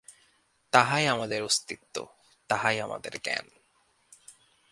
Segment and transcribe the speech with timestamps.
[0.71, 2.05] তাহাই আমাদের অস্তিত্ব,
[2.47, 3.49] তাহাই আমাদের জ্ঞান।